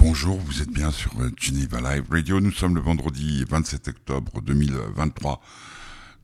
[0.00, 2.40] bonjour, vous êtes bien sur euh, Geneva Live Radio.
[2.40, 5.40] Nous sommes le vendredi 27 octobre 2023.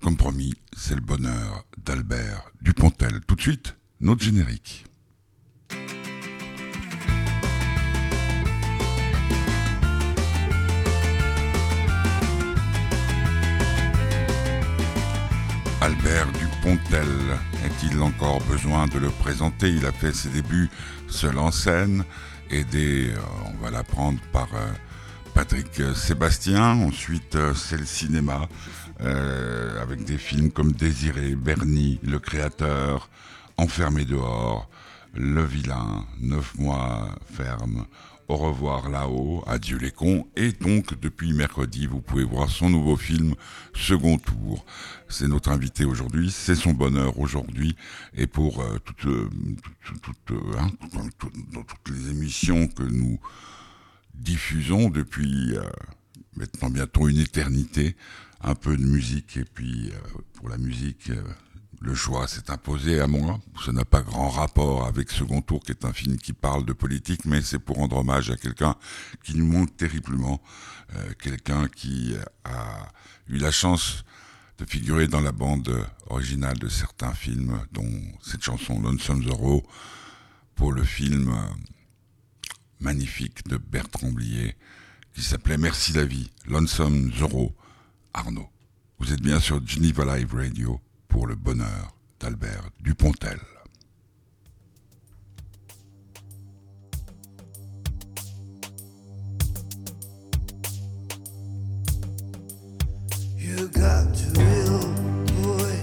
[0.03, 3.21] Comme promis, c'est le bonheur d'Albert Dupontel.
[3.27, 4.87] Tout de suite, notre générique.
[15.83, 17.07] Albert Dupontel,
[17.65, 19.69] est-il encore besoin de le présenter?
[19.69, 20.71] Il a fait ses débuts
[21.09, 22.05] seul en scène,
[22.51, 24.73] aidé, euh, on va l'apprendre, par euh,
[25.35, 26.73] Patrick Sébastien.
[26.83, 28.49] Ensuite, euh, c'est le cinéma,
[28.99, 33.11] avec des films comme Désiré, Bernie, Le Créateur,
[33.59, 34.71] Enfermé dehors,
[35.15, 37.85] Le Vilain, Neuf mois ferme,
[38.29, 40.27] au revoir là-haut, adieu les cons.
[40.37, 43.35] Et donc, depuis mercredi, vous pouvez voir son nouveau film,
[43.75, 44.65] Second Tour.
[45.09, 47.77] C'est notre invité aujourd'hui, c'est son bonheur aujourd'hui.
[48.15, 49.31] Et pour euh, toutes, euh,
[50.31, 51.11] euh,
[51.91, 53.21] les émissions que nous
[54.15, 55.55] diffusons depuis
[56.37, 57.97] maintenant bientôt une éternité,
[58.41, 59.37] un peu de musique.
[59.37, 59.93] Et puis,
[60.35, 61.11] pour la musique
[61.81, 63.41] le choix s'est imposé à moi.
[63.65, 66.73] Ce n'a pas grand rapport avec Second Tour, qui est un film qui parle de
[66.73, 68.75] politique, mais c'est pour rendre hommage à quelqu'un
[69.23, 70.41] qui nous manque terriblement,
[70.95, 72.89] euh, quelqu'un qui a
[73.29, 74.05] eu la chance
[74.59, 77.91] de figurer dans la bande originale de certains films, dont
[78.23, 79.63] cette chanson Lonesome Zorro,
[80.55, 81.55] pour le film euh,
[82.81, 84.57] magnifique de Bertrand Blier,
[85.13, 87.55] qui s'appelait Merci la vie, Lonesome Zorro,
[88.15, 88.49] Arnaud.
[88.99, 93.39] Vous êtes bien sur Geneva Live Radio pour le bonheur d'Albert Dupontel.
[103.37, 104.81] You got to real
[105.43, 105.81] boy.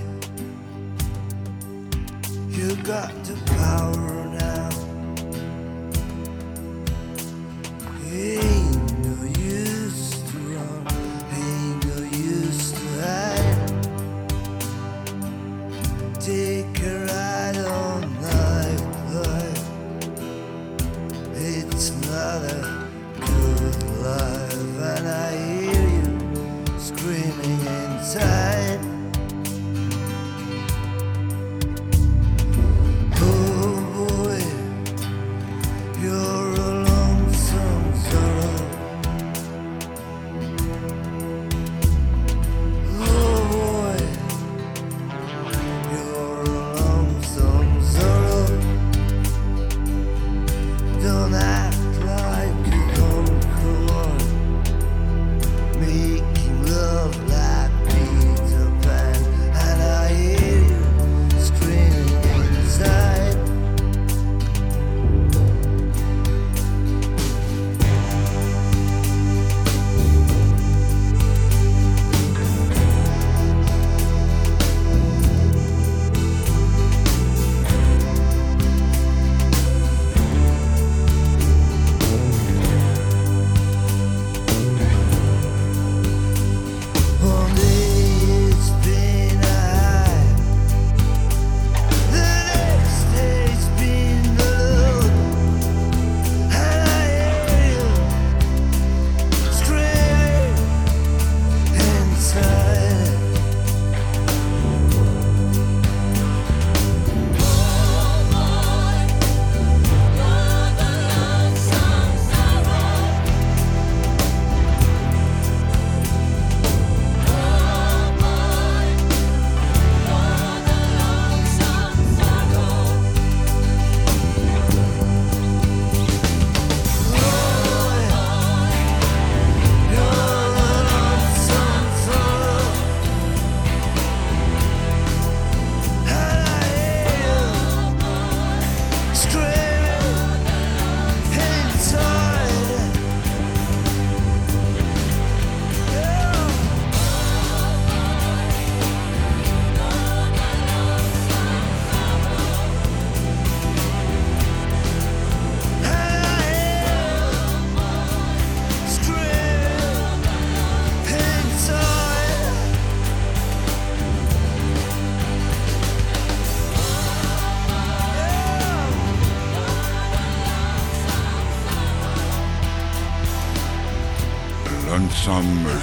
[2.49, 4.22] You got the power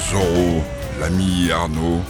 [0.01, 0.63] Zorro,
[0.99, 2.01] l'ami Arnaud,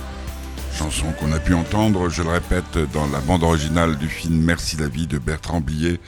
[0.91, 4.77] chanson qu'on a pu entendre, je le répète, dans la bande originale du film Merci
[4.77, 6.01] la vie de Bertrand Blier,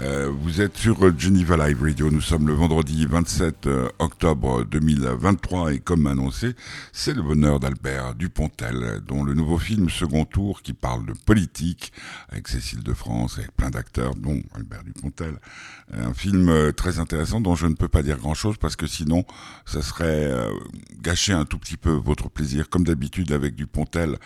[0.00, 2.08] Euh, vous êtes sur Geneva Live Radio.
[2.10, 6.54] Nous sommes le vendredi 27 euh, octobre 2023 et comme annoncé,
[6.92, 11.92] c'est le bonheur d'Albert Dupontel, dont le nouveau film Second Tour qui parle de politique
[12.28, 15.40] avec Cécile de France, avec plein d'acteurs, dont Albert Dupontel.
[15.92, 19.24] Un film euh, très intéressant dont je ne peux pas dire grand-chose parce que sinon,
[19.66, 20.32] ça serait
[21.00, 22.68] gâcher un tout petit peu votre plaisir.
[22.68, 24.17] Comme d'habitude avec Dupontel,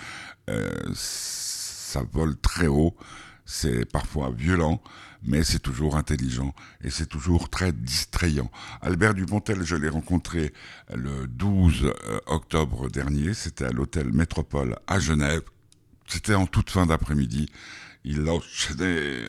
[0.95, 2.97] ça vole très haut,
[3.45, 4.83] c'est parfois violent
[5.25, 8.51] mais c'est toujours intelligent et c'est toujours très distrayant.
[8.81, 10.53] Albert Dupontel, je l'ai rencontré
[10.95, 15.43] le 12 euh, octobre dernier, c'était à l'hôtel Métropole à Genève.
[16.07, 17.49] C'était en toute fin d'après-midi.
[18.05, 19.23] Il enchaînait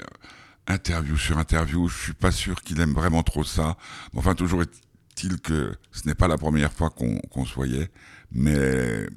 [0.68, 1.88] interview sur interview.
[1.88, 3.77] Je suis pas sûr qu'il aime vraiment trop ça.
[4.15, 7.89] Enfin, toujours est-il que ce n'est pas la première fois qu'on se voyait,
[8.31, 9.07] mais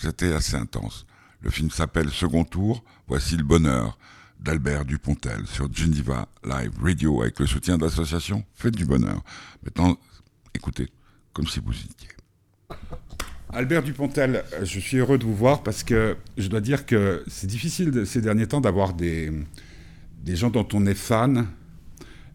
[0.00, 1.06] c'était assez intense.
[1.42, 2.82] Le film s'appelle Second Tour.
[3.06, 3.98] Voici le bonheur
[4.40, 9.22] d'Albert Dupontel sur Geneva Live Radio avec le soutien de l'association Faites du Bonheur.
[9.62, 9.98] Maintenant,
[10.54, 10.88] écoutez,
[11.34, 12.08] comme si vous y étiez.
[13.52, 17.48] Albert Dupontel, je suis heureux de vous voir parce que je dois dire que c'est
[17.48, 19.30] difficile ces derniers temps d'avoir des,
[20.22, 21.46] des gens dont on est fan,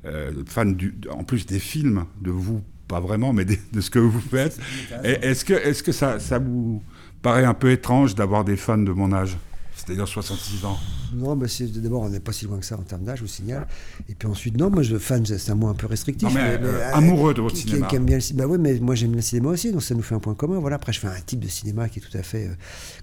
[0.06, 3.98] euh, fan du, en plus des films, de vous, pas vraiment, mais de, ce que
[3.98, 4.60] vous faites.
[5.04, 6.84] Est-ce que, est -ce que ça, ça vous
[7.25, 9.36] paraît un peu étrange d'avoir des fans de mon âge
[9.75, 10.77] c'est-à-dire 66 ans
[11.16, 13.30] Non, mais d'abord, on n'est pas si loin que ça en termes d'âge, je vous
[13.30, 13.68] signale.
[14.10, 16.30] Et puis ensuite, non, moi, je, fan, c'est un mot un peu restrictif.
[16.34, 17.88] mais, euh, amoureux de votre cinéma.
[17.88, 18.48] Qui, aime bien le cinéma.
[18.48, 20.60] Bah oui, mais moi, j'aime le cinéma aussi, donc ça nous fait un point commun.
[20.60, 20.76] Voilà.
[20.76, 22.56] Après, je fais un type de cinéma qui est tout à fait, euh,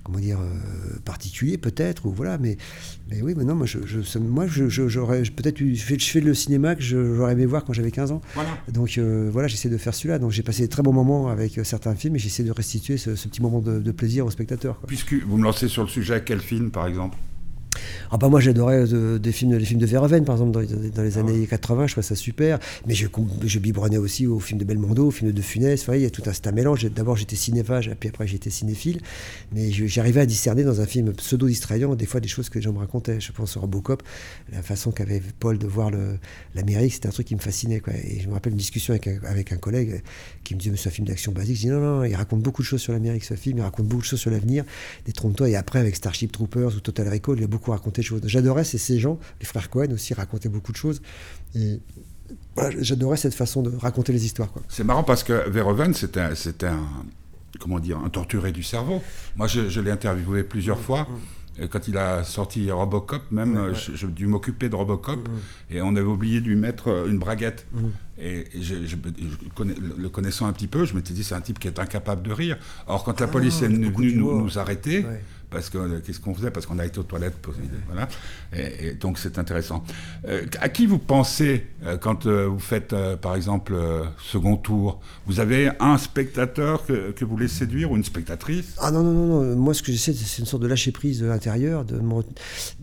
[0.02, 2.38] comment dire, euh, particulier, peut-être, ou voilà.
[2.38, 2.56] Mais,
[3.08, 6.34] mais oui, mais non, moi, je, je moi, j'aurais peut-être je fais, je fais le
[6.34, 8.20] cinéma que j'aurais aimé voir quand j'avais 15 ans.
[8.34, 8.50] Voilà.
[8.68, 10.18] Donc voilà, j'essaie de faire celui-là.
[10.18, 13.10] Donc j'ai passé de très bons moments avec certains films et j'essaie de restituer ce,
[13.10, 14.80] petit moment de, de plaisir aux spectateurs.
[14.86, 17.16] Puisque vous me lancez sur le sujet, quel film, par exemple?
[18.14, 20.60] Ah bah moi j'adorais euh, des films, les films de Verhoeven par exemple dans,
[21.02, 22.58] les ah années 80, je trouvais ça super.
[22.86, 23.06] Mais je,
[23.42, 25.86] je biberonnais aussi aux films de Belmondo, aux films de Funès.
[25.94, 26.84] il y a tout un, un mélange.
[26.84, 29.00] D'abord j'étais cinéphage, puis après j'étais cinéphile.
[29.52, 32.62] Mais j'arrivais à discerner dans un film pseudo distrayant des fois des choses que les
[32.62, 33.18] gens me racontaient.
[33.18, 34.02] Je pense au Robocop,
[34.52, 35.90] la façon qu'avait Paul de voir
[36.54, 37.80] l'Amérique, c'était un truc qui me fascinait.
[37.80, 37.94] Quoi.
[37.94, 40.02] Et je me rappelle une discussion avec un, avec un collègue
[40.44, 41.56] qui me disait mais c'est un film d'action basique.
[41.56, 43.86] Je dis non non, il raconte beaucoup de choses sur l'Amérique ce film, il raconte
[43.86, 44.64] beaucoup de choses sur l'avenir.
[45.06, 45.48] Détrompe-toi.
[45.48, 48.22] Et après avec Starship Troopers ou Total Recall, il a beaucoup raconté choses.
[48.24, 51.02] J'adorais ces, ces gens, les frères Cohen aussi racontaient beaucoup de choses.
[51.54, 51.80] Et
[52.80, 54.48] j'adorais cette façon de raconter les histoires.
[54.68, 56.32] C'est marrant parce que Verhoeven, c'était un,
[56.68, 56.82] un,
[57.60, 59.02] comment dire, un torturé du cerveau.
[59.36, 61.06] Moi, je, l'ai interviewé plusieurs fois.
[61.58, 65.28] Et quand il a sorti Robocop, même, j'ai dû m'occuper de Robocop,
[65.70, 67.66] et on avait oublié de lui mettre une braguette.
[68.18, 68.96] Et, je,
[69.98, 72.32] le connaissant un petit peu, je m'étais dit, c'est un type qui est incapable de
[72.32, 72.56] rire.
[72.86, 75.04] Or, quand la ah, police est venue nous, nous, arrêter,
[75.52, 76.50] parce que euh, qu'est-ce qu'on faisait?
[76.50, 77.36] Parce qu'on a été aux toilettes.
[77.86, 78.08] Voilà.
[78.52, 79.84] Et, donc c'est intéressant.
[80.26, 83.74] Euh, à qui vous pensez euh, quand vous faites, par exemple,
[84.18, 85.00] second tour?
[85.26, 88.74] Vous avez un spectateur que, vous voulez séduire ou une spectatrice?
[88.78, 89.56] Ah non, non, non, non.
[89.56, 91.84] Moi, ce que j'essaie, c'est une sorte de lâcher prise intérieur.
[91.84, 92.00] De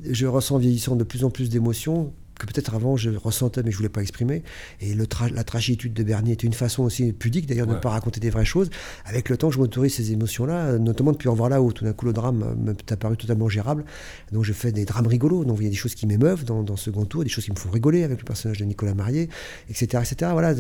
[0.09, 3.77] Je ressens vieillissant de plus en plus d'émotions que peut-être avant je ressentais mais je
[3.77, 4.43] voulais pas exprimer.
[4.81, 7.89] Et le la tragédie de Bernier était une façon aussi pudique d'ailleurs de ne pas
[7.89, 8.69] raconter des vraies choses.
[9.05, 11.93] Avec le temps, je m'autorise ces émotions-là, notamment depuis En voir là où tout d'un
[11.93, 13.85] coup le drame m'est apparu totalement gérable.
[14.31, 15.45] Donc je fais des drames rigolos.
[15.45, 17.51] Donc il y a des choses qui m'émeuvent dans, dans Second Tour, des choses qui
[17.51, 19.29] me font rigoler avec le personnage de Nicolas Marié,
[19.69, 20.03] etc.
[20.03, 20.31] etc.
[20.33, 20.53] Voilà,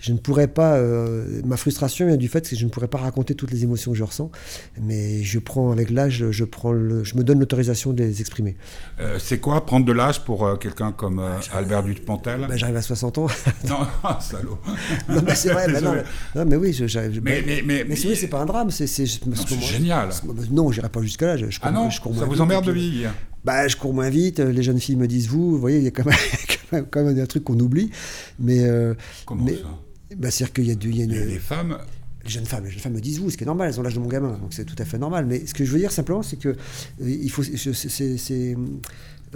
[0.00, 0.76] je ne pourrais pas.
[0.76, 3.92] Euh, ma frustration vient du fait que je ne pourrais pas raconter toutes les émotions
[3.92, 4.30] que je ressens.
[4.80, 8.56] Mais je prends avec l'âge, je, prends je me donne l'autorisation de les exprimer.
[9.00, 12.76] Euh, c'est quoi prendre de l'âge pour euh, quelqu'un comme euh, Albert Dupontel bah, J'arrive
[12.76, 13.26] à 60 ans.
[13.68, 13.78] non,
[14.20, 14.58] salaud.
[15.08, 15.68] non, mais c'est vrai.
[15.80, 15.94] non,
[16.34, 17.20] non, mais oui, j'arrive.
[17.22, 18.70] Mais, mais, mais, mais c'est pas un drame.
[18.70, 20.10] C'est génial.
[20.50, 21.36] Non, j'irai pas jusque-là.
[21.36, 23.12] Je, je ah non, ça vous emmerde de vieillir
[23.44, 25.86] bah, je cours moins vite, les jeunes filles me disent vous, vous voyez, il y
[25.86, 27.92] a quand même, quand même, un truc qu'on oublie.
[28.40, 29.62] Mais, euh, Comment mais, ça?
[30.16, 31.12] bah, C'est-à-dire qu'il y a, du, il y a une...
[31.12, 31.78] Les femmes
[32.26, 33.82] les jeunes femmes, les jeunes femmes me disent vous, ce qui est normal, elles ont
[33.82, 35.26] l'âge de mon gamin, donc c'est tout à fait normal.
[35.26, 36.54] Mais ce que je veux dire simplement, c'est que euh,
[37.00, 38.56] il faut, c'est,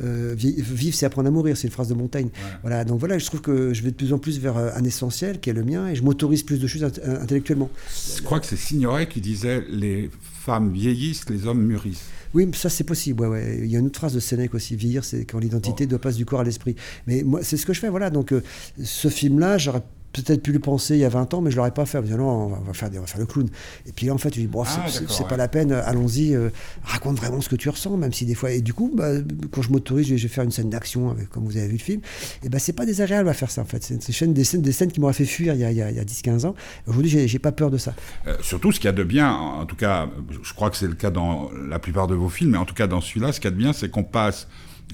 [0.03, 2.29] euh, vivre, c'est apprendre à mourir, c'est une phrase de Montaigne.
[2.63, 4.85] Voilà, donc voilà, je trouve que je vais de plus en plus vers euh, un
[4.85, 7.71] essentiel qui est le mien et je m'autorise plus de choses intellectuellement.
[8.17, 12.07] Je crois que c'est Signoret qui disait les femmes vieillissent, les hommes mûrissent.
[12.33, 13.27] Oui, ça c'est possible.
[13.27, 15.99] Ouais, Il y a une autre phrase de Sénèque aussi, vieillir, c'est quand l'identité doit
[15.99, 16.77] passer du corps à l'esprit.
[17.07, 17.89] Mais moi, c'est ce que je fais.
[17.89, 18.43] Voilà, donc euh,
[18.83, 21.59] ce film-là, j'aurais peut-être pu le penser il y a 20 ans, mais je ne
[21.59, 22.01] l'aurais pas fait.
[22.03, 23.49] non, on va, faire, on va faire le clown.
[23.87, 26.51] Et puis là, en fait, je dis, bon, ah, c'est pas la peine, allons-y, euh,
[26.83, 28.51] raconte vraiment ce que tu ressens, même si des fois.
[28.51, 29.11] Et du coup, bah,
[29.51, 32.01] quand je m'autorise, je, vais faire une scène d'action, comme vous avez vu le film,
[32.43, 33.83] et ben c'est pas désagréable à faire ça, en fait.
[33.83, 33.97] C'est
[34.33, 36.55] des scènes, des scènes qui m'auraient fait fuir il y a, a, a 10-15 ans.
[36.87, 37.95] Aujourd'hui, j'ai pas peur de ça.
[38.27, 40.09] Euh, surtout, ce qu'il y a de bien, en tout cas,
[40.43, 42.75] je crois que c'est le cas dans la plupart de vos films, mais en tout
[42.75, 44.49] cas dans celui-là, ce qu'il y a de bien, c'est qu'on passe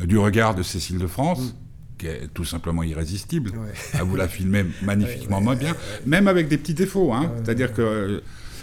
[0.05, 1.41] du regard de Cécile de France.
[1.41, 1.66] Mm
[1.99, 3.53] qui est tout simplement irrésistible.
[3.95, 5.75] Ah, vous la filmez magnifiquement moins bien,
[6.07, 7.13] même avec des petits défauts.
[7.13, 7.33] Hein.
[7.43, 8.23] C'est-à-dire que.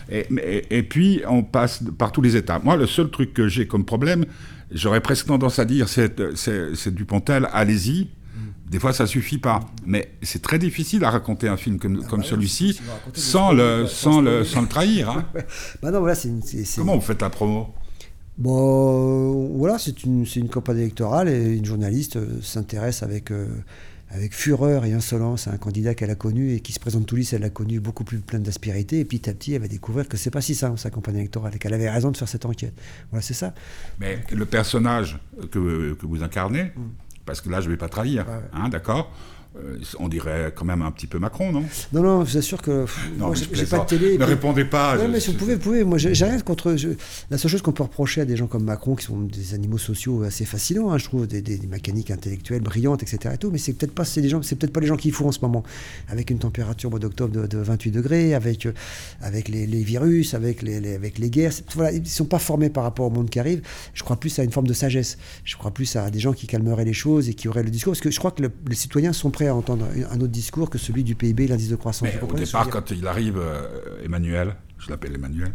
[0.10, 2.60] Et, puis, on passe par tous les états.
[2.60, 4.26] Moi, le seul truc que j'ai comme problème,
[4.70, 8.10] j'aurais presque tendance à dire, c'est Dupontel, allez-y.
[8.70, 9.62] Des fois, ça suffit pas.
[9.86, 12.82] Mais c'est très difficile à raconter un film comme, ah bah celui-ci
[13.14, 15.10] sans, le, sans, le, sans le trahir.
[15.10, 15.26] Hein.
[15.82, 16.16] bah non, voilà,
[16.76, 17.74] Comment vous faites la promo?
[18.38, 23.48] Bon, voilà, c'est une, une, campagne électorale et une journaliste euh, s'intéresse avec, euh,
[24.10, 27.16] avec fureur et insolence à un candidat qu'elle a connu et qui se présente tout
[27.16, 30.08] lisse, elle l'a connu beaucoup plus plein d'aspérité et petit à petit elle va découvrir
[30.08, 32.46] que c'est pas si simple sa campagne électorale et qu'elle avait raison de faire cette
[32.46, 32.74] enquête.
[33.12, 33.54] Voilà, c'est ça.
[34.00, 35.20] Mais le personnage
[35.52, 36.82] que, que vous incarnez, mm.
[37.28, 39.12] parce que là je vais pas trahir, hein, d'accord
[39.56, 41.64] euh, on dirait quand même un petit peu Macron, non?
[41.92, 42.86] Non, non, je vous assure que
[43.20, 44.18] non, j'ai pas de télé.
[44.18, 44.98] Ne répondez pas.
[44.98, 45.84] Non, mais si vous pouvez, vous pouvez.
[45.84, 46.76] Moi, j'ai rien contre.
[47.30, 49.78] la seule chose qu'on peut reprocher à des gens comme Macron, qui sont des animaux
[49.78, 53.36] sociaux assez fascinants, hein, je trouve, des, mécaniques intellectuelles brillantes, etc.
[53.36, 55.28] Et tout, mais c'est peut-être pas, des gens, c'est peut-être pas les gens qu'il faut
[55.28, 55.64] en ce moment,
[56.08, 58.74] avec une température au mois d'octobre de, 28 degrés, avec euh,
[59.22, 61.54] avec les, virus, avec les, avec les guerres.
[61.76, 63.62] Voilà, ils sont pas formés par rapport au monde qui arrive.
[63.94, 65.20] Je crois plus à une forme de sagesse.
[65.44, 67.92] Je crois plus à des gens qui calmeraient les choses et qui auraient le discours,
[67.92, 70.78] parce que je crois que les citoyens sont prêts à entendre un autre discours que
[70.78, 72.10] celui du PIB, l'indice de croissance.
[72.22, 75.54] au départ, quand il arrive, euh, Emmanuel, je l'appelle Emmanuel,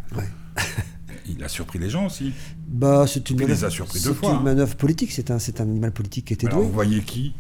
[1.29, 2.33] il a surpris les gens aussi.
[2.67, 4.31] Bah, c'est une, il les a surpris deux fois.
[4.31, 4.43] une hein.
[4.43, 7.35] manœuvre politique, c'est un, un animal politique qui était Alors, Vous voyez qui?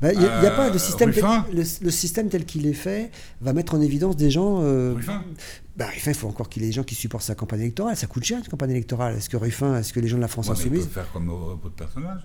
[0.00, 1.10] Bah, il n'y a, pas de euh, système.
[1.52, 4.60] le, système tel qu'il est fait va mettre en évidence des gens.
[4.62, 5.24] Euh, Ruffin?
[5.76, 7.96] Bah, Ruffin, il faut encore qu'il y ait des gens qui supportent sa campagne électorale.
[7.96, 9.16] Ça coûte cher une campagne électorale.
[9.16, 10.84] Est-ce que Ruffin, est-ce que les gens de la France Insoumise.
[10.84, 12.20] Ils faire comme votre personnage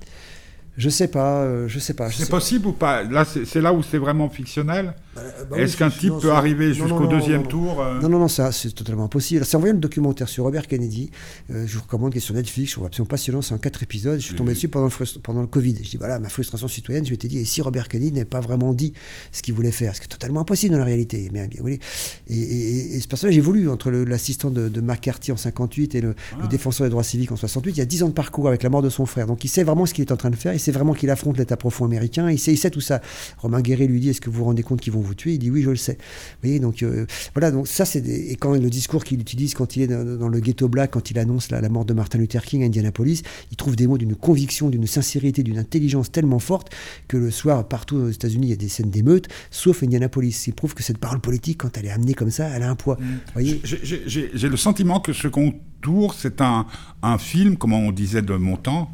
[0.75, 2.10] je sais pas, euh, je sais pas.
[2.10, 3.03] C'est possible ou pas?
[3.03, 4.96] Là, c'est là où c'est vraiment fictionnel?
[5.15, 8.00] Bah, bah Est-ce qu'un type peut arriver jusqu'au deuxième tour euh?
[8.01, 9.46] Non, non, non, c'est totalement impossible.
[9.46, 11.12] C'est en voyant le documentaire sur Robert Kennedy.
[11.51, 12.72] Euh, je vous recommande, qui est sur Netflix.
[12.72, 13.42] Je trouve absolument passionnant.
[13.44, 14.20] C'est en quatre épisodes.
[14.20, 15.77] Je suis tombé dessus pendant le, pendant le Covid.
[15.84, 17.06] Je dis voilà, ma frustration citoyenne.
[17.06, 18.94] Je m'étais dit, et si Robert Kennedy n'avait pas vraiment dit
[19.32, 21.30] ce qu'il voulait faire, ce qui est totalement impossible dans la réalité.
[21.32, 21.80] Mais bien, oui.
[22.27, 26.88] Et, ce personnage évolue entre l'assistant de, de, McCarthy en 58 et le, le, défenseur
[26.88, 27.74] des droits civiques en 68.
[27.74, 29.27] Il y a 10 ans de parcours avec la mort de son frère.
[29.27, 30.53] Donc il sait vraiment ce qu'il est en train de faire.
[30.53, 32.32] Il sait vraiment qu'il affronte l'État profond américain.
[32.32, 33.01] Il sait, il sait tout ça.
[33.38, 35.34] Romain Guéret lui dit Est-ce que vous vous rendez compte qu'ils vont vous tuer?
[35.34, 35.93] Il dit Oui, je le sais.
[35.93, 38.05] Vous voyez, donc euh, voilà, donc ça, c'est.
[38.05, 41.20] Et quand le discours qu'il utilise quand il est dans, le ghetto black, quand il
[41.20, 44.70] annonce la, mort de Martin Luther King à Indianapolis, il trouve des mots d'une conviction,
[44.70, 46.70] d'une sincérité, d'une intelligence tellement forte
[47.08, 50.48] que le soir, partout aux États-Unis, il y a des scènes d'émeutes, sauf Indianapolis.
[50.48, 52.75] Il prouve que cette parole politique, quand elle est amenée comme ça, elle a un
[52.75, 52.98] poids.
[53.34, 53.62] voyez?
[53.63, 56.65] J'ai le sentiment que ce contour, c'est un,
[57.01, 58.91] un film, comme on disait de mon temps.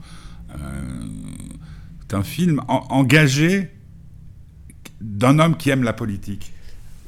[0.52, 0.56] Euh,
[2.02, 3.72] c'est un film engagé
[5.02, 6.52] d'un homme qui aime la politique.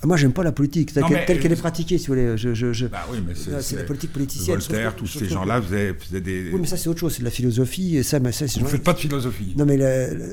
[0.03, 2.37] Ah, moi, j'aime pas la politique telle qu'elle est pratiquée, si vous voulez.
[2.37, 4.57] Je, je, bah oui, mais c'est la politique politicienne.
[4.57, 6.49] Voltaire, tous ces gens-là faisaient, des.
[6.51, 7.13] Oui, mais ça, c'est autre chose.
[7.13, 7.97] C'est de la philosophie.
[7.97, 9.53] Et ça, ça, vous ne faites pas de philosophie.
[9.57, 9.79] Non, mais.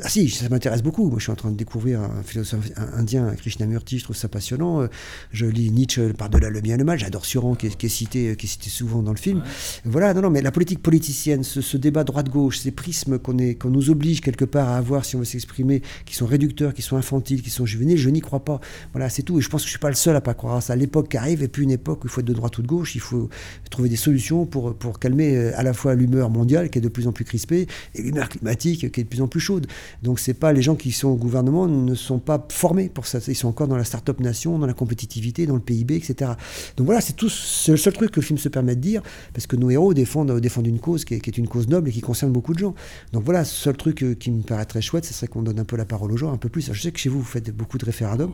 [0.03, 1.09] Ah, si, ça m'intéresse beaucoup.
[1.09, 3.99] Moi, je suis en train de découvrir un philosophe indien, Krishnamurti.
[3.99, 4.89] Je trouve ça passionnant.
[5.33, 6.99] Je lis Nietzsche par-delà le bien et le mal.
[6.99, 9.43] J'adore Suran, qui, est, cité, qui est cité souvent dans le film.
[9.85, 13.91] Voilà, non, non, mais la politique politicienne, ce, débat droite-gauche, ces prismes qu'on qu'on nous
[13.91, 17.43] oblige quelque part à avoir si on veut s'exprimer, qui sont réducteurs, qui sont infantiles,
[17.43, 18.61] qui sont juvéniles, je n'y crois pas.
[18.93, 19.39] Voilà, c'est tout.
[19.39, 20.77] Et je pense que je suis pas le seul à pas croire à ça.
[20.77, 22.67] L'époque qui arrive, et puis une époque où il faut être de droite ou de
[22.67, 23.29] gauche, il faut
[23.71, 26.89] trouver des solutions pour, pour calmer euh, à la fois l'humeur mondiale qui est de
[26.89, 29.67] plus en plus crispée et l'humeur climatique qui est de plus en plus chaude.
[30.03, 33.19] Donc c'est pas les gens qui sont au gouvernement ne sont pas formés pour ça.
[33.27, 36.33] Ils sont encore dans la start-up nation, dans la compétitivité, dans le PIB, etc.
[36.77, 37.29] Donc voilà, c'est tout.
[37.29, 39.95] C'est le seul truc que le film se permet de dire, parce que nos héros
[39.95, 42.55] défendent, défendent une cause qui est, qui est une cause noble et qui concerne beaucoup
[42.55, 42.75] de gens.
[43.13, 45.59] Donc voilà, ce seul truc euh, qui me paraît très chouette, ce serait qu'on donne
[45.59, 46.73] un peu la parole aux gens, un peu plus.
[46.73, 48.33] Je sais que chez vous, vous faites beaucoup de référendums.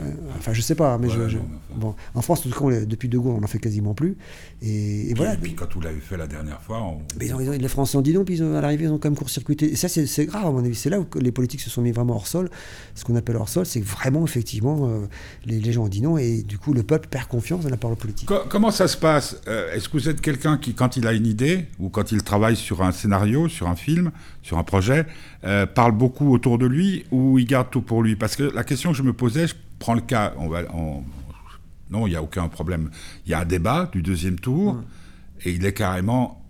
[0.00, 0.10] Euh,
[0.46, 1.38] enfin, je sais pas, mais je,
[1.74, 4.16] bon, en France, en tout cas, depuis De Gaulle, on n'en fait quasiment plus.
[4.62, 5.34] Et, voilà.
[5.34, 6.80] Et puis quand vous l'avez fait la dernière fois.
[6.82, 6.98] On...
[7.18, 9.72] Mais ils les Français ont dit non, puis à l'arrivée, ils ont quand même court-circuité.
[9.72, 10.76] Et ça, c'est grave, à mon avis.
[10.76, 12.48] C'est là où les politiques se sont mis vraiment hors sol.
[12.94, 15.06] Ce qu'on appelle hors sol, c'est que vraiment, effectivement, euh,
[15.46, 16.16] les, gens ont dit non.
[16.16, 18.30] Et du coup, le peuple perd confiance dans la parole politique.
[18.48, 21.26] comment ça se passe euh, Est-ce que vous êtes quelqu'un qui, quand il a une
[21.26, 24.12] idée, ou quand il travaille sur un scénario, sur un film,
[24.42, 25.06] sur un projet,
[25.44, 28.14] euh, parle beaucoup autour de lui, ou il garde tout pour lui?
[28.14, 31.02] Parce que la question que je me posais, je prends le cas, on va, on,
[31.90, 32.90] non, il n'y a aucun problème.
[33.24, 34.82] Il y a un débat du deuxième tour,
[35.44, 36.42] et il est carrément.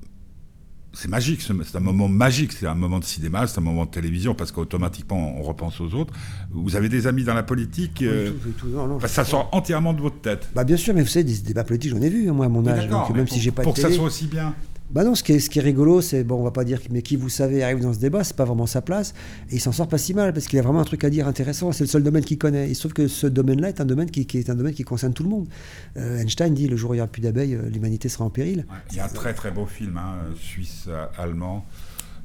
[0.92, 3.90] C'est magique, c'est un moment magique, c'est un moment de cinéma, c'est un moment de
[3.90, 6.14] télévision, parce qu'automatiquement on repense aux autres.
[6.50, 8.32] Vous avez des amis dans la politique euh,
[9.06, 10.48] Ça sort entièrement de votre tête.
[10.54, 12.66] Bah bien sûr, mais vous savez, des débats politiques, j'en ai vu, moi, à mon
[12.66, 12.88] âge.
[12.88, 14.54] Donc, même si j'ai pas Pour que ça soit aussi bien.
[14.90, 16.80] Bah non, ce qui est, ce qui est rigolo, c'est, bon, on va pas dire,
[16.90, 19.14] mais qui vous savez arrive dans ce débat, c'est pas vraiment sa place,
[19.50, 21.26] et il s'en sort pas si mal, parce qu'il a vraiment un truc à dire
[21.26, 22.68] intéressant, c'est le seul domaine qu'il connaît.
[22.68, 25.12] Il se trouve que ce domaine-là est un domaine qui, est un domaine qui concerne
[25.12, 25.48] tout le monde.
[25.96, 28.30] Euh, Einstein dit, le jour où il n'y aura plus d'abeilles, euh, l'humanité sera en
[28.30, 28.64] péril.
[28.92, 31.66] il y a un très très beau film, hein, suisse-allemand,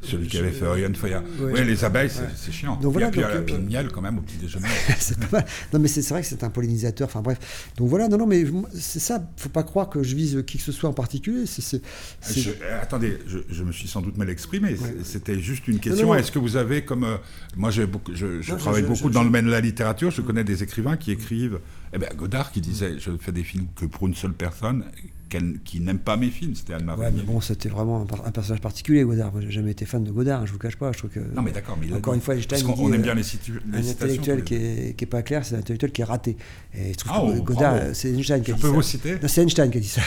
[0.01, 1.23] celui qui avait fait Orion Fire.
[1.39, 2.77] Oui, les abeilles, c'est chiant.
[2.77, 4.67] Donc, voilà, et puis, donc, le miel quand même au petit déjeuner.
[4.97, 5.45] c'est pas mal.
[5.73, 7.07] Non, mais c'est vrai que c'est un pollinisateur.
[7.07, 7.71] Enfin bref.
[7.77, 8.43] Donc voilà, non, non, mais
[8.73, 9.21] c'est ça.
[9.37, 11.45] Faut pas croire que je vise qui que ce soit en particulier.
[11.45, 11.75] C'est.
[11.75, 14.75] Euh, attendez, je, me suis sans doute mal exprimé.
[15.03, 16.13] C'était juste une question.
[16.15, 17.05] Est-ce que vous avez comme
[17.55, 20.11] moi, beaucoup, je, je travaille beaucoup dans le domaine de la littérature.
[20.11, 21.59] Je connais des écrivains qui écrivent.
[21.93, 24.85] Eh ben, Godard qui disait, je fais des films que pour une seule personne
[25.63, 29.03] qui n'aime pas mes films, c'était Anne Ouais, mais bon, c'était vraiment un, personnage particulier,
[29.03, 29.31] Godard.
[29.31, 30.91] Moi, j'ai jamais été fan de Godard, je vous cache pas.
[30.91, 31.19] Je trouve que.
[31.19, 32.61] Non, mais d'accord, mais encore une fois, Einstein.
[32.61, 33.61] Parce qu'on aime bien les, situations.
[33.73, 36.37] Un intellectuel qui est, qui est, pas clair, c'est un intellectuel qui est raté.
[36.73, 38.67] Et je trouve que oh, Godard, c'est Einstein qui a dit ça.
[38.67, 40.01] Je peux vous citer C'est Einstein qui a dit ça.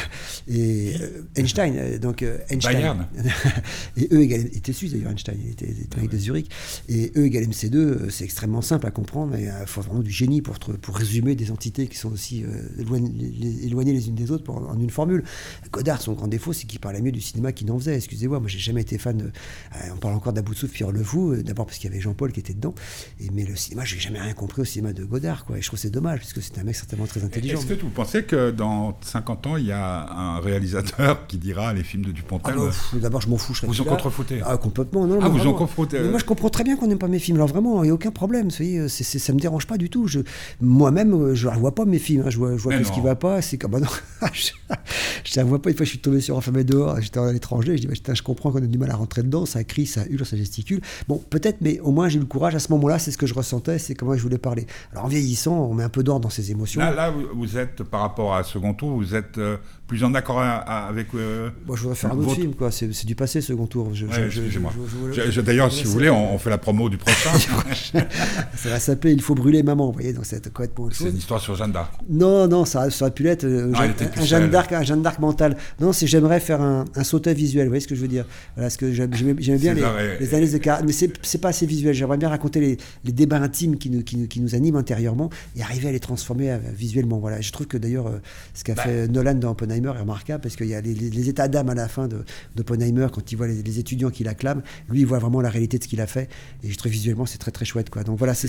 [0.48, 2.74] Et euh, Einstein, euh, donc euh, Einstein.
[2.74, 3.06] Bayern.
[3.96, 4.48] et E égale.
[4.52, 5.36] Il était suisse d'ailleurs, Einstein.
[5.42, 6.50] Il était, était mec de Zurich.
[6.88, 9.36] Et E égale MC2, c'est extrêmement simple à comprendre.
[9.38, 12.44] Il faut vraiment du génie pour, pour résumer des entités qui sont aussi
[12.78, 15.24] éloignées les unes des autres en une formule.
[15.70, 17.96] Godard, son grand défaut, c'est qu'il parlait mieux du cinéma qu'il n'en faisait.
[17.96, 19.24] Excusez-moi, moi, j'ai jamais été fan de.
[19.24, 22.00] Euh, on parle encore d'About Souf, Pierre Le Fou, euh, d'abord parce qu'il y avait
[22.00, 22.74] Jean-Paul qui était dedans.
[23.20, 25.58] Et, mais le cinéma, j'ai jamais rien compris au cinéma de Godard, quoi.
[25.58, 27.58] Et je trouve c'est dommage, parce que c'est un mec certainement très intelligent.
[27.58, 31.72] Est-ce que vous pensez que dans 50 ans, il y a un réalisateur qui dira
[31.72, 33.54] les films de Dupontel ah D'abord, je m'en fous.
[33.66, 35.06] vous en contrefouté Ah, complètement.
[35.06, 37.36] Non, ah, vous en confronté Moi, je comprends très bien qu'on n'aime pas mes films.
[37.36, 38.48] Alors vraiment, il n'y a aucun problème.
[38.48, 40.06] Vous voyez, c'est, ça me dérange pas du tout.
[40.06, 40.20] Je,
[40.60, 42.24] moi-même, je vois pas mes films.
[42.26, 42.30] Hein.
[42.30, 43.42] Je vois, je vois tout ce qui va pas.
[43.42, 43.72] C'est comme.
[43.72, 43.88] Bah non,
[44.32, 45.70] je ne vois pas.
[45.70, 48.14] Une fois, je suis tombé sur un fameux dehors, j'étais à l'étranger, je dis, bah,
[48.14, 50.80] je comprends qu'on a du mal à rentrer dedans, ça crie, ça hurle, ça gesticule.
[51.08, 53.26] Bon, peut-être, mais au moins j'ai eu le courage, à ce moment-là, c'est ce que
[53.26, 54.66] je ressentais, c'est comment je voulais parler.
[54.92, 56.80] Alors en vieillissant, on met un peu d'ordre dans ses émotions.
[56.80, 59.56] Là, là, vous êtes, par rapport à second tour, vous êtes euh,
[59.86, 61.08] plus en accord avec.
[61.14, 62.70] Euh, Moi, je voudrais faire un autre film, quoi.
[62.70, 63.90] C'est, du passé, second tour.
[63.92, 64.72] excusez-moi.
[65.44, 67.30] D'ailleurs, si vous voulez, on, fait la promo du prochain.
[68.56, 70.42] ça va s'appeler Il faut brûler maman, vous voyez, donc c'est
[70.92, 71.92] C'est une histoire sur Jeanne d'Arc.
[72.08, 75.56] Non, non, ça, aurait pu l'être euh, un, Jeanne d'Arc, un Jeanne d'Arc mental.
[75.80, 78.24] Non, c'est j'aimerais faire un, un sautet visuel, vous voyez ce que je veux dire
[78.56, 79.84] Voilà, ce que j'aimais bien les,
[80.20, 81.94] les, analyses de caractère, mais c'est pas assez visuel.
[81.94, 85.30] J'aimerais bien raconter les, les, débats intimes qui nous, qui, nous, qui nous animent intérieurement
[85.56, 87.18] et arriver à les transformer euh, visuellement.
[87.18, 88.10] Voilà, je trouve que d'ailleurs,
[88.54, 88.82] ce qu'a bah.
[88.82, 91.88] fait Nolan dans Oppenheimer est remarquable parce qu'il y a les, états d'âme à la
[91.88, 92.08] fin
[92.54, 95.84] d'Oppenheimer, quand il voit les, étudiants qui l'acclament, lui, il voit vraiment la réalité de
[95.84, 96.28] ce qu'il a fait.
[96.62, 97.90] Et je trouve visuellement, c'est très très chouette.
[97.90, 98.04] Quoi.
[98.04, 98.48] Donc voilà, c'est.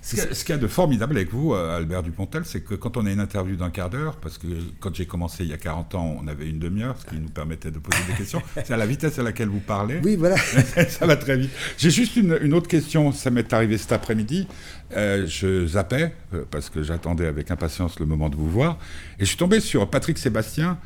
[0.00, 3.06] Ce qu'il y a de formidable avec vous, euh, Albert Dupontel, c'est que quand on
[3.06, 4.46] a une interview d'un quart d'heure, parce que
[4.80, 7.28] quand j'ai commencé il y a 40 ans, on avait une demi-heure, ce qui nous
[7.28, 10.00] permettait de poser des questions, c'est à la vitesse à laquelle vous parlez.
[10.02, 10.36] Oui, voilà.
[10.88, 11.50] ça va très vite.
[11.78, 14.46] J'ai juste une, autre question, ça m'est arrivé cet après-midi.
[14.94, 18.78] Euh, je zappais, euh, parce que j'attendais avec impatience le moment de vous voir,
[19.18, 20.78] et je suis tombé sur Patrick Sébastien,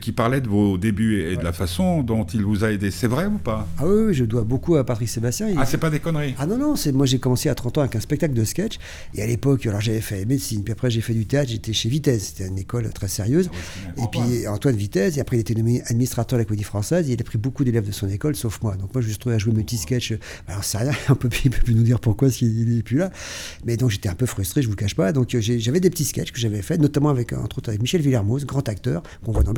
[0.00, 2.90] qui parlait de vos débuts et, de la façon dont il vous a aidé.
[2.90, 3.66] C'est vrai ou pas?
[3.78, 5.48] Ah oui, je dois beaucoup à Patrick Sébastien.
[5.56, 7.80] Ah, c'est pas des conneries Ah non, non, c'est, moi j'ai commencé à 30 ans
[7.82, 8.78] avec un spectacle de sketch.
[9.14, 11.88] Et à l'époque, alors j'avais fait médecine, puis après j'ai fait du théâtre, j'étais chez
[11.88, 13.50] Vitesse, c'était une école très sérieuse.
[13.54, 17.08] Ah et puis Antoine Vitesse, et après il était nommé administrateur de la Comédie Française,
[17.08, 18.76] il a pris beaucoup d'élèves de son école, sauf moi.
[18.76, 20.14] Donc moi je me suis trouvé à jouer mes petits sketchs.
[20.48, 23.10] Alors c'est rien, on peut, il peut plus nous dire pourquoi s'il n'est plus là.
[23.64, 25.12] Mais donc j'étais un peu frustré, je vous cache pas.
[25.12, 28.44] Donc j'avais des petits sketchs que j'avais fait, notamment avec, entre autres avec Michel Villermoz,
[28.46, 29.52] grand acteur, qu'on voit dans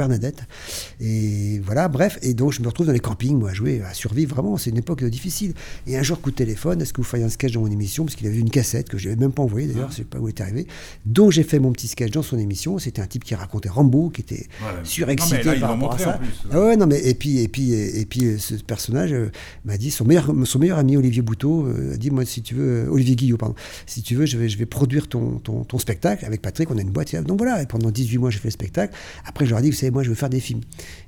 [1.00, 3.94] Et voilà, bref, et donc je me retrouve dans les campings, moi, à jouer, à
[3.94, 5.54] survivre vraiment, c'est une époque difficile.
[5.86, 8.04] Et un jour, coup de téléphone, est-ce que vous feriez un sketch dans mon émission?
[8.04, 10.18] Parce qu'il avait une cassette que je n'avais même pas envoyée d'ailleurs, je sais pas
[10.18, 10.66] où il est arrivé,
[11.04, 12.78] dont j'ai fait mon petit sketch dans son émission.
[12.78, 14.46] C'était un type qui racontait Rambo, qui était
[14.84, 16.20] surexcité par rapport à ça.
[16.50, 19.30] ah ouais, non, mais et puis, et puis, et, puis ce personnage euh,
[19.64, 22.54] m'a dit, son meilleur, son meilleur ami Olivier Bouteau euh, a dit, moi, si tu
[22.54, 23.54] veux, euh, Olivier Guillot, pardon,
[23.86, 26.78] si tu veux, je vais, je vais produire ton, ton, ton spectacle avec Patrick, on
[26.78, 27.14] a une boîte.
[27.14, 28.94] Donc voilà, et pendant 18 mois, j'ai fait le spectacle.
[29.24, 30.60] Après, je leur ai dit, vous savez, moi, je veux faire des films.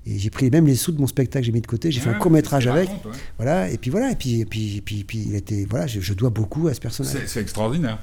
[0.07, 2.11] Et j'ai pris même les sous de mon spectacle, j'ai mis de côté, j'ai fait
[2.11, 2.91] un court métrage avec.
[3.37, 6.31] Voilà, et puis voilà, et puis, et puis, puis, puis, il était, voilà, je, dois
[6.31, 7.17] beaucoup à ce personnage.
[7.27, 7.99] C'est extraordinaire.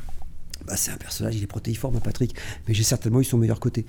[0.66, 2.36] Bah, c'est un personnage, il est protéiforme, Patrick,
[2.68, 3.86] mais j'ai certainement eu son meilleur côté.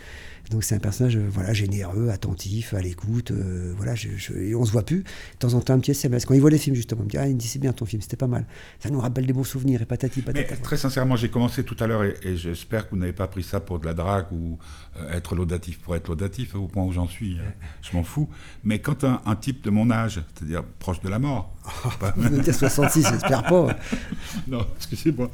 [0.50, 3.30] Donc c'est un personnage euh, voilà, généreux, attentif, à l'écoute.
[3.30, 4.08] Euh, voilà, je,
[4.54, 4.98] on se voit plus.
[4.98, 6.26] De temps en temps, un petit SMS.
[6.26, 7.72] Quand il voit les films, justement, il me dit Ah, il me dit c'est bien
[7.72, 8.46] ton film, c'était pas mal.
[8.80, 10.56] Ça nous rappelle des bons souvenirs et patati patata.
[10.56, 13.60] Très sincèrement, j'ai commencé tout à l'heure et, j'espère que vous n'avez pas pris ça
[13.60, 14.58] pour de la drague ou
[14.98, 17.38] euh, être laudatif pour être laudatif, au point où j'en suis.
[17.82, 18.28] je m'en fous.
[18.64, 21.55] Mais quand un, type de mon âge, c'est-à-dire proche de la mort.
[21.66, 22.14] Oh, pas...
[22.52, 23.76] 66, j'espère pas.
[24.48, 25.30] non, excusez-moi,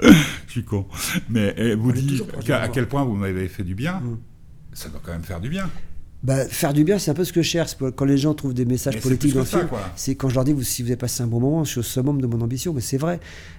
[0.46, 0.86] je suis con.
[1.28, 4.00] Mais vous dites à, quel point vous m'avez fait du bien.
[4.00, 4.18] Mm
[4.72, 5.68] ça doit quand même faire du bien.
[6.22, 7.76] Bah, faire du bien, c'est un peu ce que je cherche.
[7.96, 10.52] Quand les gens trouvent des messages politiques dans le film, c'est quand je leur dis
[10.52, 12.72] vous, si vous avez passé un bon moment, je suis au summum de mon ambition.
[12.72, 13.18] Mais c'est vrai.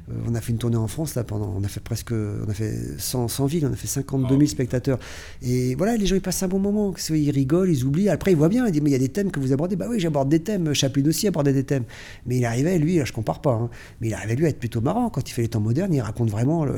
[0.09, 2.49] Euh, on a fait une tournée en France là pendant, on a fait presque, on
[2.49, 4.97] a fait 100, 100 villes, on a fait 52 000 spectateurs.
[5.41, 6.93] Et voilà, les gens ils passent un bon moment.
[7.09, 8.09] Ils rigolent, ils oublient.
[8.09, 8.65] Après ils voient bien.
[8.65, 9.75] Ils disent mais il y a des thèmes que vous abordez.
[9.75, 10.73] Bah oui, j'aborde des thèmes.
[10.73, 11.83] Chaplin aussi abordait des thèmes.
[12.25, 13.53] Mais il arrivait lui, là, je compare pas.
[13.53, 15.93] Hein, mais il arrivait lui à être plutôt marrant quand il fait les temps modernes.
[15.93, 16.75] Il raconte vraiment le,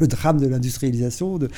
[0.06, 1.36] drame de l'industrialisation.
[1.36, 1.48] De,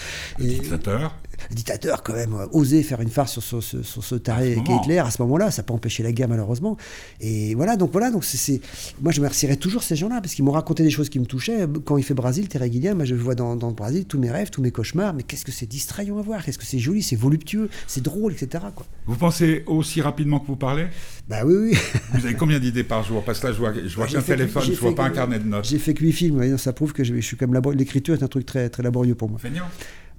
[0.41, 1.15] le dictateur.
[1.49, 5.11] Le dictateur, quand même, osé faire une farce sur, ce, sur ce taré Hitler à
[5.11, 5.51] ce moment-là.
[5.51, 6.77] Ça n'a pas empêché la guerre, malheureusement.
[7.21, 8.61] Et voilà, donc voilà, donc c'est.
[9.01, 11.67] Moi, je remercierais toujours ces gens-là, parce qu'ils m'ont raconté des choses qui me touchaient.
[11.85, 14.31] Quand il fait Brésil, Terry Gilliam, moi, je vois dans, dans le Brésil tous mes
[14.31, 15.15] rêves, tous mes cauchemars.
[15.15, 18.33] Mais qu'est-ce que c'est distrayant à voir Qu'est-ce que c'est joli, c'est voluptueux, c'est drôle,
[18.33, 18.65] etc.
[18.75, 18.87] Quoi.
[19.07, 20.87] Vous pensez aussi rapidement que vous parlez?
[21.29, 21.79] Bah oui, oui.
[22.15, 23.23] vous avez combien d'idées par jour?
[23.25, 25.39] Parce que là, je vois, je vois bah, qu'un téléphone, je vois pas un carnet
[25.39, 25.65] de notes.
[25.65, 27.79] J'ai fait que 8 films, ça prouve que je, je suis comme laborieux.
[27.79, 29.39] L'écriture est un truc très, très laborieux pour moi.
[29.39, 29.67] Feignant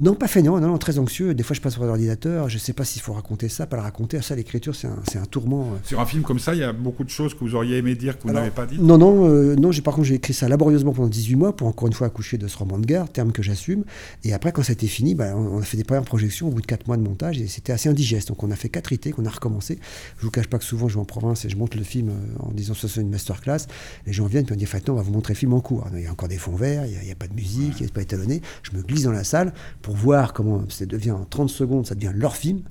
[0.01, 1.35] non, pas feignant, non, non, très anxieux.
[1.35, 3.75] Des fois, je passe sur l'ordinateur, je ne sais pas s'il faut raconter ça, pas
[3.75, 4.19] le raconter.
[4.21, 5.73] Ça, l'écriture, c'est un, un, tourment.
[5.73, 5.77] Euh.
[5.83, 7.93] Sur un film comme ça, il y a beaucoup de choses que vous auriez aimé
[7.93, 10.47] dire que vous n'avez pas dit Non, non, euh, non par contre, j'ai écrit ça
[10.49, 13.31] laborieusement pendant 18 mois pour encore une fois accoucher de ce roman de guerre, terme
[13.31, 13.83] que j'assume.
[14.23, 16.51] Et après, quand ça a été fini, bah, on, a fait des premières projections au
[16.51, 18.29] bout de 4 mois de montage et c'était assez indigeste.
[18.29, 19.79] Donc, on a fait 4 ités qu'on a recommencé.
[20.17, 22.09] Je vous cache pas que souvent, je vais en province et je monte le film
[22.09, 23.67] euh, en disant que c'est une masterclass.
[24.07, 25.87] Les gens viennent et me disent Maintenant, on va vous montrer le film en cours.
[25.93, 27.89] Il y a encore des fonds verts, il n'y a, pas de musique, il n'y
[27.89, 28.41] a pas étalonné.
[28.63, 31.95] Je me glisse dans la salle pour voir comment ça devient en 30 secondes, ça
[31.95, 32.61] devient leur film.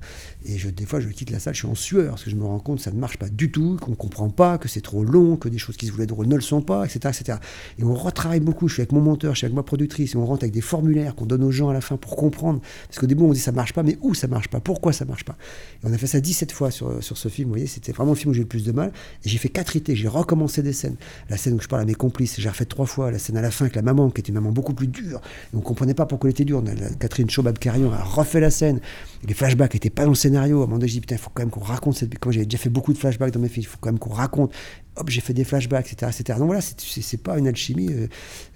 [0.45, 2.35] Et je, des fois, je quitte la salle, je suis en sueur, parce que je
[2.35, 4.67] me rends compte que ça ne marche pas du tout, qu'on ne comprend pas, que
[4.67, 7.15] c'est trop long, que des choses qui se voulaient drôles ne le sont pas, etc.,
[7.19, 7.37] etc.
[7.77, 8.67] Et on retravaille beaucoup.
[8.67, 10.61] Je suis avec mon monteur, je suis avec ma productrice, et on rentre avec des
[10.61, 12.61] formulaires qu'on donne aux gens à la fin pour comprendre.
[12.87, 14.59] Parce qu'au début, on dit ça marche pas, mais où ça marche pas?
[14.59, 15.37] Pourquoi ça marche pas?
[15.83, 18.11] Et on a fait ça 17 fois sur, sur ce film, vous voyez, c'était vraiment
[18.11, 18.91] le film où j'ai eu le plus de mal.
[19.23, 20.95] Et j'ai fait 4 idées, j'ai recommencé des scènes.
[21.29, 23.11] La scène où je parle à mes complices, j'ai refait trois fois.
[23.11, 25.21] La scène à la fin avec la maman, qui était une maman beaucoup plus dure.
[25.53, 26.63] Et on comprenait pas pourquoi elle était dure.
[27.01, 28.79] Catherine Chaubab-Carion a refait la scène.
[29.27, 30.61] Les flashbacks n'étaient pas dans le scénario.
[30.61, 32.17] À un moment donné, il faut quand même qu'on raconte cette.
[32.19, 34.13] Quand j'ai déjà fait beaucoup de flashbacks dans mes films, il faut quand même qu'on
[34.13, 34.53] raconte.
[34.95, 36.11] Hop, j'ai fait des flashbacks, etc.
[36.15, 36.39] etc.
[36.39, 38.07] Donc voilà, c'est pas une alchimie euh,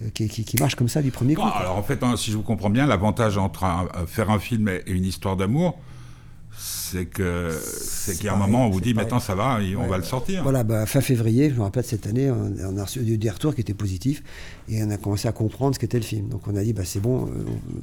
[0.04, 1.42] euh, qui, qui, marche comme ça du premier coup.
[1.42, 3.66] alors en fait, hein, si je vous comprends bien, l'avantage entre
[4.08, 5.80] faire un film et une histoire d'amour,
[6.58, 9.60] c'est que c'est qu'il y a un moment où on vous dit maintenant ça va,
[9.78, 10.44] on va le sortir.
[10.44, 13.62] Voilà, bah, fin février, je me rappelle cette année, on, a reçu des retours qui
[13.62, 14.24] étaient positifs
[14.70, 16.30] et on a commencé à comprendre ce qu'était le film.
[16.30, 17.30] Donc on a dit bah, c'est bon, euh,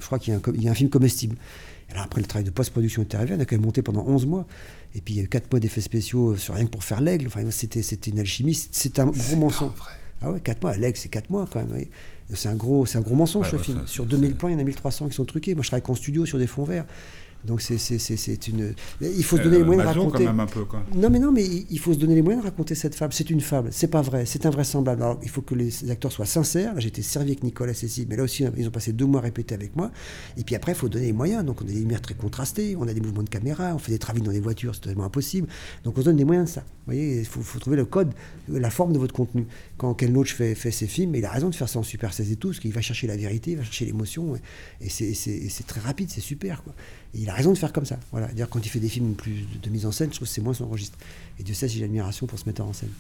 [0.01, 1.37] je crois qu'il y, y, a un film comestible.
[1.89, 4.05] Et alors après le travail de post-production est arrivé, on a quand même monté pendant
[4.07, 4.47] 11 mois.
[4.95, 7.01] Et puis il y a eu 4 mois d'effets spéciaux sur rien que pour faire
[7.01, 7.27] l'aigle.
[7.27, 9.73] Enfin, c'était, c'était une alchimie, c'est un gros mensonge.
[10.23, 11.85] Ah ouais, 4 mois, l'aigle c'est 4 mois quand même.
[12.35, 13.83] C'est un gros, c'est un gros mensonge ce film.
[13.87, 15.55] sur 2000 plans, il y en a 1300 qui sont truqués.
[15.55, 16.87] Moi je travaille qu'en studio sur des fonds verts.
[17.45, 18.75] Donc c'est une.
[19.01, 20.25] Il faut se donner les moyens de raconter.
[20.25, 20.83] Quand même un peu, quoi.
[20.95, 23.13] Non mais non mais il faut se donner les moyens de raconter cette fable.
[23.13, 23.69] C'est une fable.
[23.73, 24.27] C'est pas vrai.
[24.27, 25.03] C'est invraisemblable.
[25.03, 26.75] Alors il faut que les acteurs soient sincères.
[26.79, 29.55] J'étais servi avec Nicolas Cécile, mais là aussi ils ont passé deux mois à répéter
[29.55, 29.91] avec moi.
[30.37, 31.45] Et puis après il faut donner les moyens.
[31.45, 33.93] Donc on a des lumières très contrastées, on a des mouvements de caméra, on fait
[33.93, 35.49] des travaux dans les voitures, c'est totalement impossible.
[35.85, 36.61] Donc on se donne des moyens de ça.
[36.61, 38.13] Vous voyez, il faut, trouver le code,
[38.49, 39.47] la forme de votre contenu.
[39.77, 42.13] Quand Ken Loach fait, fait ses films, il a raison de faire ça en Super
[42.13, 44.35] 16 et tout, parce qu'il va chercher la vérité, il va chercher l'émotion,
[44.81, 46.65] et, et c'est très rapide, c'est super.
[46.65, 46.75] Quoi
[47.15, 47.99] il a raison de faire comme ça.
[48.11, 48.29] Voilà.
[48.29, 50.41] Dire quand il fait des films plus de, mise en scène, je trouve que c'est
[50.41, 50.99] moins son registre.
[51.39, 52.91] Et Dieu sait si j'ai l'admiration pour ce metteur en scène.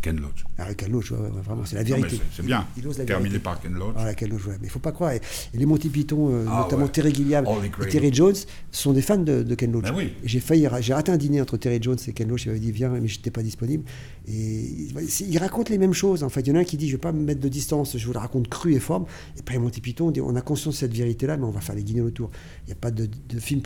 [0.00, 0.44] Ken Loach.
[0.58, 2.20] Ah, Ken Loach, vraiment, c'est la vérité.
[2.30, 2.66] C'est bien.
[2.76, 3.94] Il, ose la Terminé par Ken Loach.
[3.94, 5.12] Voilà, Ken Loach, Mais il ne faut pas croire.
[5.12, 5.20] Et,
[5.54, 8.34] les Monty Python, euh, ah, notamment Terry Gilliam et Terry Jones,
[8.70, 9.84] sont des fans de, Ken Loach.
[9.84, 10.12] Ben oui.
[10.22, 12.44] J'ai failli, j'ai raté un dîner entre Terry Jones et Ken Loach.
[12.44, 13.84] Il m'avait dit viens, mais je n'étais pas disponible.
[14.26, 14.88] Et
[15.20, 16.22] ils racontent les mêmes choses.
[16.22, 17.40] En fait, il y en a un qui dit je ne vais pas me mettre
[17.40, 19.04] de distance, je vous la raconte crue et forme.
[19.38, 21.60] Et puis Monty Python, on, dit, on a conscience de cette vérité-là, mais on va
[21.60, 22.30] faire les guignols autour.
[22.62, 23.08] Il n'y a pas de,
[23.38, 23.60] film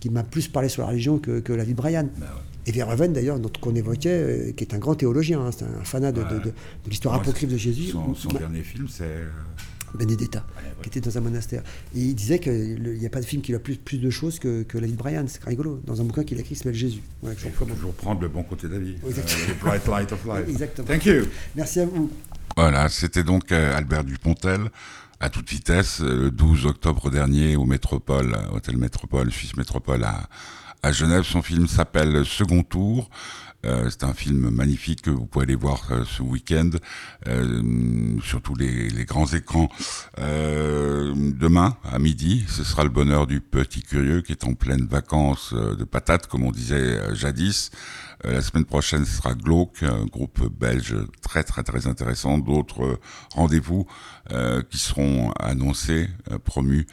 [0.00, 2.08] qui m'a plus parlé sur la religion que, la vie de Brian.
[2.18, 2.26] Ben
[2.66, 6.10] et Verhoeven, d'ailleurs, qu'on évoquait, euh, qui est un grand théologien, hein, c'est un fanat
[6.10, 6.22] de,
[6.88, 7.92] l'histoire apocryphe de Jésus.
[7.92, 9.22] Son, dernier film, c'est.
[9.96, 10.44] Euh, Benedetta,
[10.82, 11.62] qui était dans un monastère.
[11.94, 14.38] Et il disait qu'il n'y a pas de film qui a plus, plus de choses
[14.38, 15.24] que, que La vie de Brian.
[15.26, 15.80] C'est rigolo.
[15.84, 17.02] Dans un bouquin qu'il a écrit, il s'appelle Jésus.
[17.22, 18.96] Voilà, il faut toujours prendre le bon côté de la vie.
[19.06, 19.38] Exactement.
[19.48, 20.48] Euh, bright light of life.
[20.48, 20.88] Exactement.
[20.88, 21.24] Thank you.
[21.54, 22.10] Merci à vous.
[22.56, 24.70] Voilà, c'était donc Albert Dupontel
[25.20, 30.28] à toute vitesse le 12 octobre dernier au Métropole, Hôtel Métropole, Suisse Métropole à,
[30.82, 31.24] à Genève.
[31.24, 33.10] Son film s'appelle Second Tour.
[33.66, 36.70] Euh, c'est un film magnifique que vous pouvez aller voir euh, ce week-end
[37.26, 39.68] euh, sur tous les, les, grands écrans.
[40.18, 45.52] Demain, à midi, ce sera le bonheur du petit curieux qui est en pleine vacances
[45.52, 47.70] de patates, comme on disait jadis.
[48.24, 52.38] la semaine prochaine, ce sera Glauque, un groupe belge très très très intéressant.
[52.38, 52.98] D'autres
[53.34, 53.86] rendez-vous
[54.70, 56.08] qui seront annoncés,
[56.44, 56.86] promus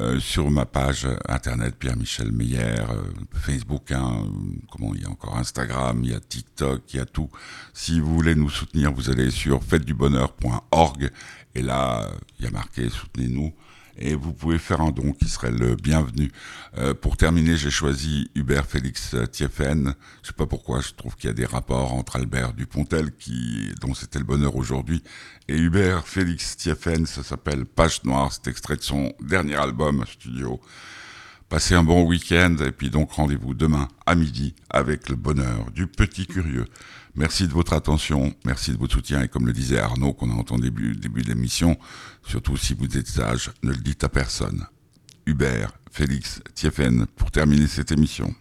[0.00, 3.02] euh, sur ma page internet Pierre-Michel Meyer, euh,
[3.34, 4.24] Facebook, hein,
[4.70, 7.28] comment il y a encore Instagram, il y a TikTok, il y a tout.
[7.74, 11.10] Si vous voulez nous soutenir, vous allez sur fêtedubonheur.org
[11.54, 12.08] et là,
[12.38, 13.52] il y a marqué soutenez-nous
[14.00, 16.32] et vous pouvez faire un don qui serait le bienvenu.
[16.78, 19.94] Euh, pour terminer, j'ai choisi Hubert Félix Thieffen.
[20.22, 23.10] Je sais pas pourquoi, je trouve qu'il y a des rapports entre Albert Dupontel,
[23.80, 25.02] dont c'était le bonheur aujourd'hui,
[25.48, 27.06] et Hubert Félix Thieffen.
[27.06, 30.60] Ça s'appelle Page Noire, c'est extrait de son dernier album studio.
[31.50, 35.88] Passez un bon week-end et puis donc rendez-vous demain à midi avec le bonheur du
[35.88, 36.66] petit curieux.
[37.14, 39.22] Merci de votre attention, merci de votre soutien.
[39.22, 41.76] Et comme le disait Arnaud, qu'on a entendu au début, début de l'émission,
[42.26, 44.66] surtout si vous êtes sage, ne le dites à personne.
[45.26, 48.34] Hubert, Félix, Thieffen, pour terminer cette émission.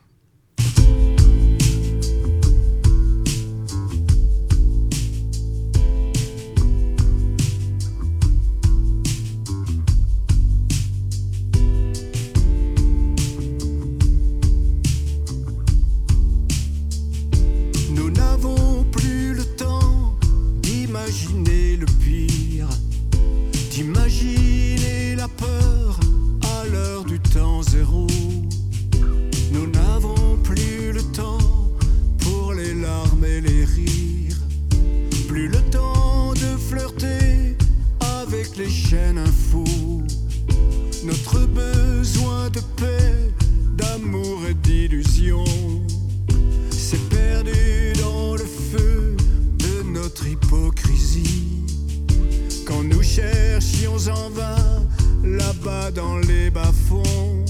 [54.07, 54.87] en vain
[55.23, 57.43] là-bas dans les bas-fonds,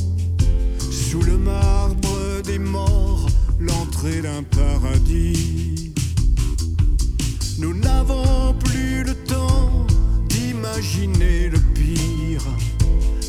[0.90, 3.28] sous le marbre des morts,
[3.60, 5.94] l'entrée d'un paradis.
[7.60, 9.86] Nous n'avons plus le temps
[10.28, 12.46] d'imaginer le pire,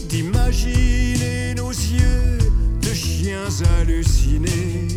[0.08, 2.38] d'imaginer nos yeux
[2.80, 4.88] de chiens hallucinés.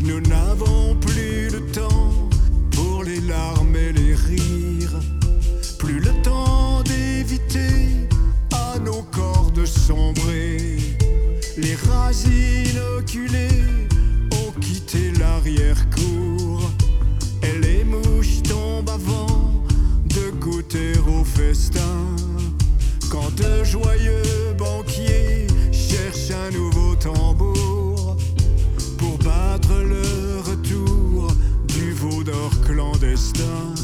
[0.00, 2.28] Nous n'avons plus le temps
[2.72, 5.00] pour les larmes et les rires,
[5.78, 6.61] plus le temps
[7.22, 8.08] éviter
[8.52, 10.78] à nos corps de sombrer.
[11.56, 13.62] Les rats inoculés
[14.40, 16.70] ont quitté l'arrière-cour.
[17.44, 19.62] Et les mouches tombent avant
[20.16, 21.98] de goûter au festin.
[23.10, 28.16] Quand de joyeux banquiers cherchent un nouveau tambour
[28.98, 31.28] pour battre le retour
[31.68, 33.81] du veau d'or clandestin.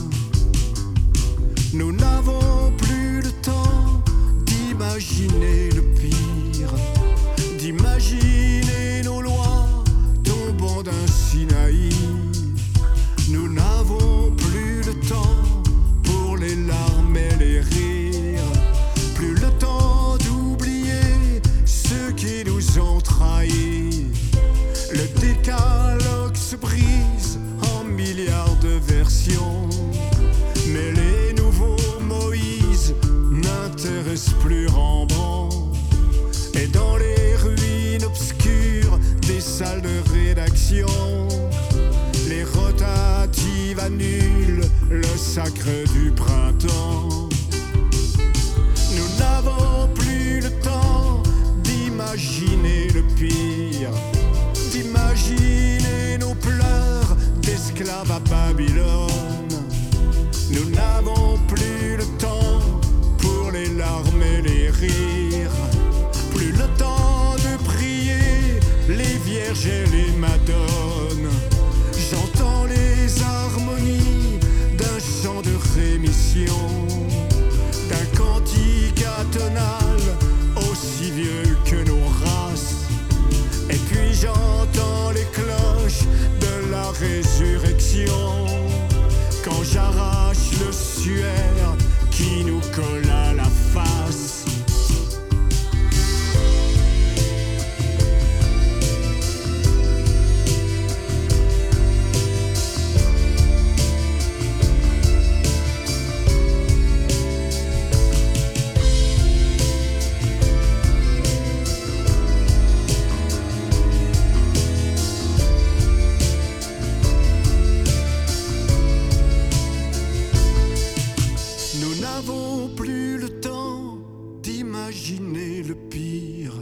[125.91, 126.55] pire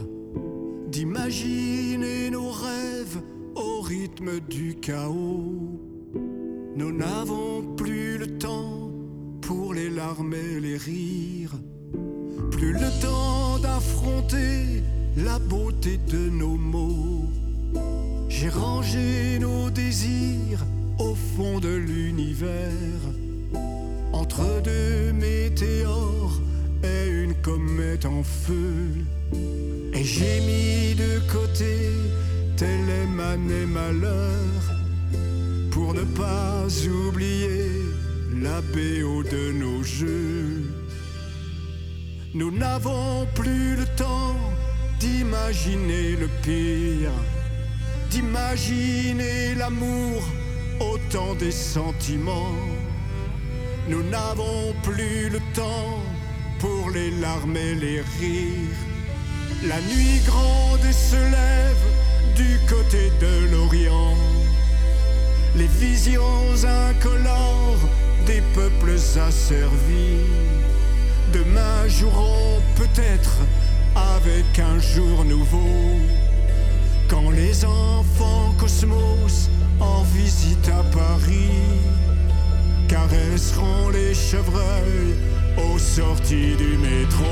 [0.91, 3.21] d'imaginer nos rêves
[3.55, 5.79] au rythme du chaos.
[6.75, 8.91] Nous n'avons plus le temps
[9.41, 11.55] pour les larmes et les rires,
[12.51, 14.83] plus le temps d'affronter
[15.17, 17.25] la beauté de nos mots.
[18.29, 20.65] J'ai rangé nos désirs
[20.99, 23.01] au fond de l'univers,
[24.13, 26.39] entre deux météores
[26.83, 27.09] et
[27.47, 28.75] comme est en feu.
[29.93, 31.75] Et j'ai mis de côté
[32.57, 34.43] tel est malheur
[35.71, 36.65] pour ne pas
[37.07, 37.69] oublier
[38.45, 40.65] la BO de nos jeux.
[42.33, 44.35] Nous n'avons plus le temps
[44.99, 47.17] d'imaginer le pire,
[48.09, 50.21] d'imaginer l'amour
[50.81, 52.59] autant des sentiments.
[53.87, 56.03] Nous n'avons plus le temps
[56.59, 58.79] pour les larmes et les rires.
[59.67, 61.85] La nuit grande se lève
[62.35, 64.15] du côté de l'Orient.
[65.55, 67.89] Les visions incolores
[68.25, 70.25] des peuples asservis.
[71.33, 73.37] Demain joueront peut-être
[73.95, 75.99] avec un jour nouveau.
[77.07, 81.79] Quand les enfants cosmos en visite à Paris
[82.87, 85.15] caresseront les chevreuils
[85.57, 87.25] aux sorties du métro.